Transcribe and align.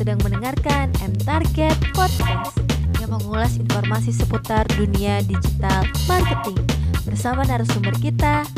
sedang 0.00 0.16
mendengarkan 0.24 0.88
M 1.04 1.12
Target 1.28 1.76
Podcast 1.92 2.56
yang 3.04 3.12
mengulas 3.12 3.60
informasi 3.60 4.16
seputar 4.16 4.64
dunia 4.80 5.20
digital 5.28 5.84
marketing 6.08 6.56
bersama 7.04 7.44
narasumber 7.44 7.92
kita, 8.00 8.48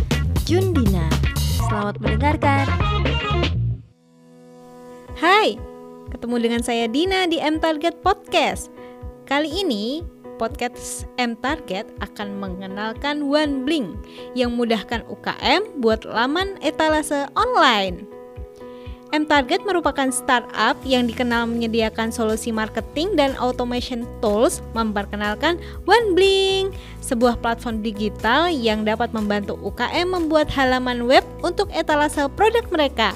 Jundina. 0.47 1.11
Selamat 1.67 1.99
mendengarkan. 1.99 2.71
Hai, 5.19 5.59
ketemu 6.15 6.37
dengan 6.39 6.63
saya 6.63 6.87
Dina 6.87 7.27
di 7.27 7.43
M 7.43 7.59
Target 7.59 7.99
Podcast. 8.07 8.71
Kali 9.27 9.51
ini 9.51 10.07
podcast 10.39 11.11
M 11.19 11.35
Target 11.43 11.91
akan 12.07 12.39
mengenalkan 12.39 13.27
One 13.27 13.67
Blink 13.67 13.99
yang 14.39 14.55
mudahkan 14.55 15.03
UKM 15.11 15.83
buat 15.83 16.07
laman 16.07 16.55
etalase 16.63 17.27
online. 17.35 18.22
M 19.13 19.29
Target 19.29 19.61
merupakan 19.69 20.09
startup 20.09 20.73
yang 20.89 21.05
dikenal 21.05 21.45
menyediakan 21.45 22.09
solusi 22.09 22.49
marketing 22.49 23.13
dan 23.13 23.37
automation 23.37 24.09
tools 24.25 24.65
memperkenalkan 24.73 25.61
OneBlink, 25.85 26.73
sebuah 27.05 27.37
platform 27.45 27.85
digital 27.85 28.49
yang 28.49 28.89
dapat 28.89 29.13
membantu 29.13 29.61
UKM 29.61 30.09
membuat 30.17 30.49
halaman 30.57 31.05
web 31.05 31.21
untuk 31.45 31.69
etalase 31.77 32.25
produk 32.41 32.65
mereka. 32.73 33.13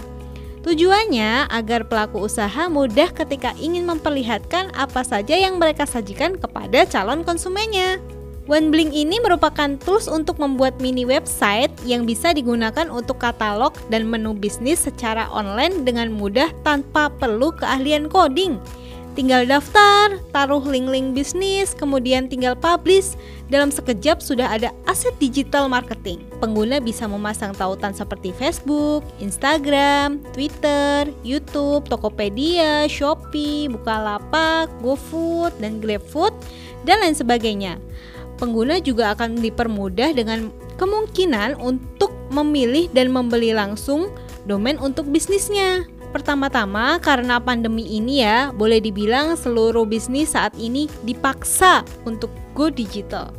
Tujuannya 0.69 1.48
agar 1.48 1.88
pelaku 1.88 2.28
usaha 2.28 2.69
mudah 2.69 3.08
ketika 3.16 3.56
ingin 3.56 3.88
memperlihatkan 3.88 4.77
apa 4.77 5.00
saja 5.00 5.33
yang 5.33 5.56
mereka 5.56 5.88
sajikan 5.88 6.36
kepada 6.36 6.84
calon 6.84 7.24
konsumennya. 7.24 8.16
OneBlink 8.46 8.95
ini 8.95 9.18
merupakan 9.18 9.74
tools 9.82 10.06
untuk 10.06 10.38
membuat 10.38 10.78
mini 10.78 11.02
website 11.02 11.74
yang 11.82 12.06
bisa 12.06 12.30
digunakan 12.30 12.86
untuk 12.95 13.19
katalog 13.19 13.74
dan 13.91 14.06
menu 14.06 14.38
bisnis 14.38 14.86
secara 14.86 15.27
online 15.34 15.82
dengan 15.82 16.14
mudah 16.14 16.55
tanpa 16.62 17.10
perlu 17.10 17.50
keahlian 17.59 18.06
coding. 18.06 18.62
Tinggal 19.19 19.50
daftar, 19.50 20.22
taruh 20.30 20.62
link-link 20.62 21.11
bisnis, 21.11 21.74
kemudian 21.74 22.30
tinggal 22.30 22.55
publish. 22.55 23.19
Dalam 23.50 23.74
sekejap 23.74 24.22
sudah 24.22 24.47
ada 24.47 24.70
aset 24.86 25.17
digital 25.19 25.67
marketing. 25.67 26.22
Pengguna 26.39 26.78
bisa 26.78 27.11
memasang 27.11 27.50
tautan 27.50 27.98
seperti 27.98 28.30
Facebook, 28.30 29.02
Instagram, 29.19 30.22
Twitter, 30.30 31.11
YouTube, 31.27 31.89
Tokopedia, 31.91 32.86
Shopee, 32.86 33.67
Bukalapak, 33.67 34.70
GoFood, 34.84 35.58
dan 35.58 35.83
GrabFood, 35.83 36.36
dan 36.86 37.02
lain 37.02 37.17
sebagainya 37.17 37.83
pengguna 38.37 38.79
juga 38.81 39.17
akan 39.17 39.41
dipermudah 39.41 40.12
dengan 40.12 40.53
kemungkinan 40.77 41.56
untuk 41.61 42.12
memilih 42.31 42.89
dan 42.92 43.11
membeli 43.11 43.56
langsung 43.56 44.12
domain 44.45 44.79
untuk 44.79 45.09
bisnisnya. 45.09 45.89
Pertama-tama 46.15 46.97
karena 47.03 47.37
pandemi 47.37 47.84
ini 47.92 48.25
ya, 48.25 48.48
boleh 48.55 48.81
dibilang 48.81 49.37
seluruh 49.37 49.84
bisnis 49.84 50.33
saat 50.33 50.57
ini 50.57 50.89
dipaksa 51.05 51.84
untuk 52.09 52.33
go 52.57 52.73
digital. 52.73 53.34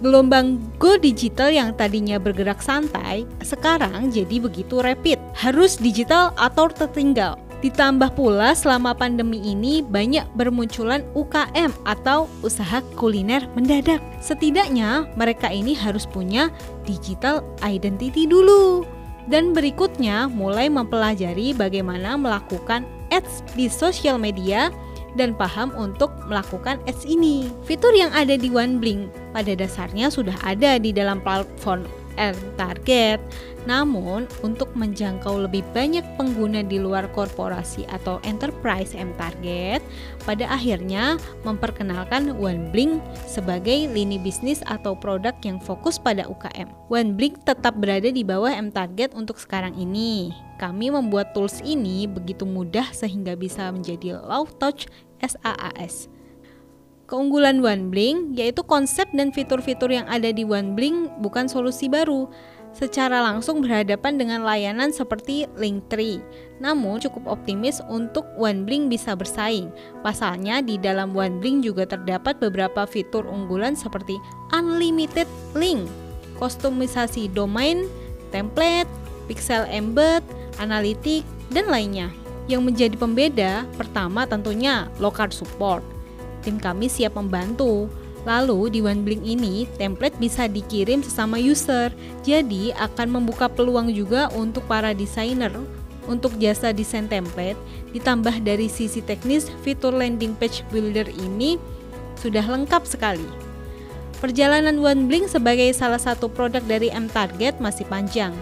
Gelombang 0.00 0.60
go 0.80 0.96
digital 0.96 1.52
yang 1.52 1.76
tadinya 1.76 2.16
bergerak 2.16 2.60
santai, 2.60 3.24
sekarang 3.44 4.12
jadi 4.12 4.36
begitu 4.40 4.80
rapid. 4.80 5.20
Harus 5.36 5.76
digital 5.76 6.32
atau 6.40 6.68
tertinggal. 6.68 7.36
Ditambah 7.60 8.16
pula 8.16 8.56
selama 8.56 8.96
pandemi 8.96 9.36
ini 9.44 9.84
banyak 9.84 10.24
bermunculan 10.32 11.04
UKM 11.12 11.68
atau 11.84 12.24
usaha 12.40 12.80
kuliner 12.96 13.44
mendadak. 13.52 14.00
Setidaknya 14.24 15.04
mereka 15.12 15.52
ini 15.52 15.76
harus 15.76 16.08
punya 16.08 16.48
digital 16.88 17.44
identity 17.60 18.24
dulu. 18.24 18.88
Dan 19.28 19.52
berikutnya 19.52 20.32
mulai 20.32 20.72
mempelajari 20.72 21.52
bagaimana 21.52 22.16
melakukan 22.16 22.88
ads 23.12 23.44
di 23.52 23.68
sosial 23.68 24.16
media 24.16 24.72
dan 25.20 25.36
paham 25.36 25.68
untuk 25.76 26.08
melakukan 26.32 26.80
ads 26.88 27.04
ini. 27.04 27.52
Fitur 27.68 27.92
yang 27.92 28.08
ada 28.16 28.40
di 28.40 28.48
OneBlink 28.48 29.36
pada 29.36 29.52
dasarnya 29.52 30.08
sudah 30.08 30.34
ada 30.48 30.80
di 30.80 30.96
dalam 30.96 31.20
platform 31.20 31.84
R 32.16 32.36
target. 32.58 33.20
Namun, 33.68 34.24
untuk 34.40 34.72
menjangkau 34.72 35.44
lebih 35.44 35.60
banyak 35.76 36.02
pengguna 36.16 36.64
di 36.64 36.80
luar 36.80 37.12
korporasi 37.12 37.84
atau 37.92 38.16
enterprise 38.24 38.96
M 38.96 39.12
target, 39.20 39.84
pada 40.24 40.48
akhirnya 40.48 41.20
memperkenalkan 41.44 42.32
OneBlink 42.40 43.04
sebagai 43.28 43.92
lini 43.92 44.16
bisnis 44.16 44.64
atau 44.64 44.96
produk 44.96 45.36
yang 45.44 45.60
fokus 45.60 46.00
pada 46.00 46.24
UKM. 46.24 46.72
OneBlink 46.88 47.44
tetap 47.44 47.76
berada 47.76 48.08
di 48.08 48.24
bawah 48.24 48.48
M 48.48 48.72
target 48.72 49.12
untuk 49.12 49.36
sekarang 49.36 49.76
ini. 49.76 50.32
Kami 50.56 50.92
membuat 50.92 51.36
tools 51.36 51.60
ini 51.60 52.08
begitu 52.08 52.48
mudah 52.48 52.88
sehingga 52.96 53.36
bisa 53.36 53.68
menjadi 53.68 54.20
low 54.24 54.48
touch 54.56 54.88
SaaS. 55.20 56.19
Keunggulan 57.10 57.58
OneBlink 57.58 58.38
yaitu 58.38 58.62
konsep 58.62 59.10
dan 59.10 59.34
fitur-fitur 59.34 59.90
yang 59.90 60.06
ada 60.06 60.30
di 60.30 60.46
OneBlink 60.46 61.18
bukan 61.18 61.50
solusi 61.50 61.90
baru. 61.90 62.30
Secara 62.70 63.18
langsung 63.18 63.66
berhadapan 63.66 64.14
dengan 64.14 64.46
layanan 64.46 64.94
seperti 64.94 65.50
Linktree. 65.58 66.22
Namun 66.62 67.02
cukup 67.02 67.26
optimis 67.26 67.82
untuk 67.90 68.22
OneBlink 68.38 68.94
bisa 68.94 69.18
bersaing. 69.18 69.74
Pasalnya 70.06 70.62
di 70.62 70.78
dalam 70.78 71.10
OneBlink 71.10 71.66
juga 71.66 71.82
terdapat 71.82 72.38
beberapa 72.38 72.86
fitur 72.86 73.26
unggulan 73.26 73.74
seperti 73.74 74.14
Unlimited 74.54 75.26
Link, 75.58 75.90
kustomisasi 76.38 77.26
domain, 77.34 77.90
template, 78.30 78.86
pixel 79.26 79.66
embed, 79.66 80.22
analitik, 80.62 81.26
dan 81.50 81.66
lainnya. 81.66 82.06
Yang 82.46 82.62
menjadi 82.70 82.94
pembeda 82.94 83.66
pertama 83.74 84.30
tentunya 84.30 84.86
low 85.02 85.10
card 85.10 85.34
support 85.34 85.82
tim 86.40 86.60
kami 86.60 86.90
siap 86.90 87.16
membantu. 87.16 87.88
Lalu 88.28 88.76
di 88.76 88.80
OneBlink 88.84 89.24
ini, 89.24 89.64
template 89.80 90.20
bisa 90.20 90.44
dikirim 90.44 91.00
sesama 91.00 91.40
user, 91.40 91.88
jadi 92.20 92.76
akan 92.76 93.16
membuka 93.16 93.48
peluang 93.48 93.88
juga 93.96 94.28
untuk 94.36 94.68
para 94.68 94.92
desainer 94.92 95.48
untuk 96.08 96.36
jasa 96.42 96.74
desain 96.74 97.06
template. 97.06 97.56
Ditambah 97.94 98.42
dari 98.42 98.66
sisi 98.66 98.98
teknis, 99.00 99.46
fitur 99.62 99.94
landing 99.94 100.34
page 100.38 100.66
builder 100.74 101.06
ini 101.06 101.56
sudah 102.18 102.44
lengkap 102.44 102.82
sekali. 102.84 103.26
Perjalanan 104.20 104.76
OneBlink 104.76 105.32
sebagai 105.32 105.72
salah 105.72 105.96
satu 105.96 106.28
produk 106.28 106.60
dari 106.60 106.92
M 106.92 107.08
Target 107.08 107.56
masih 107.56 107.88
panjang. 107.88 108.36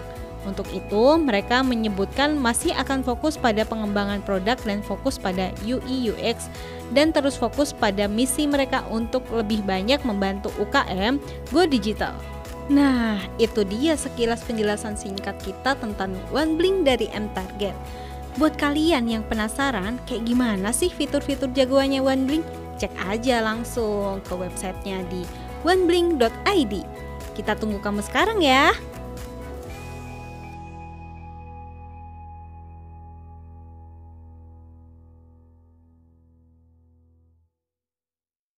Untuk 0.47 0.71
itu, 0.71 1.19
mereka 1.19 1.59
menyebutkan 1.59 2.39
masih 2.39 2.71
akan 2.71 3.03
fokus 3.03 3.35
pada 3.35 3.67
pengembangan 3.67 4.23
produk 4.23 4.55
dan 4.63 4.79
fokus 4.79 5.19
pada 5.19 5.51
UI 5.67 6.15
UX 6.15 6.47
dan 6.95 7.11
terus 7.11 7.35
fokus 7.35 7.75
pada 7.75 8.07
misi 8.07 8.47
mereka 8.47 8.87
untuk 8.87 9.27
lebih 9.35 9.59
banyak 9.67 9.99
membantu 10.07 10.47
UKM 10.55 11.19
go 11.51 11.67
digital. 11.67 12.15
Nah, 12.69 13.17
itu 13.41 13.65
dia 13.65 13.97
sekilas 13.97 14.45
penjelasan 14.45 14.93
singkat 14.93 15.35
kita 15.41 15.75
tentang 15.75 16.15
OneBlink 16.29 16.85
dari 16.85 17.09
M 17.11 17.27
Target. 17.33 17.73
Buat 18.37 18.55
kalian 18.61 19.09
yang 19.09 19.25
penasaran 19.25 19.99
kayak 20.05 20.23
gimana 20.23 20.69
sih 20.69 20.87
fitur-fitur 20.87 21.49
jagoannya 21.51 21.99
OneBlink? 21.99 22.45
Cek 22.79 22.93
aja 23.11 23.43
langsung 23.43 24.23
ke 24.23 24.33
websitenya 24.37 25.03
di 25.11 25.27
oneblink.id. 25.67 26.73
Kita 27.35 27.59
tunggu 27.59 27.83
kamu 27.83 27.99
sekarang 28.05 28.39
ya. 28.39 28.71